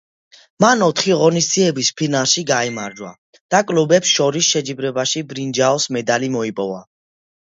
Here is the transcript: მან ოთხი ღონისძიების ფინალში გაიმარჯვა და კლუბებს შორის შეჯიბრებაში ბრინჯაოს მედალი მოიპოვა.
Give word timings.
მან 0.63 0.79
ოთხი 0.85 1.11
ღონისძიების 1.17 1.89
ფინალში 1.99 2.43
გაიმარჯვა 2.51 3.11
და 3.55 3.61
კლუბებს 3.71 4.13
შორის 4.21 4.49
შეჯიბრებაში 4.55 5.23
ბრინჯაოს 5.35 5.89
მედალი 5.99 6.31
მოიპოვა. 6.37 6.83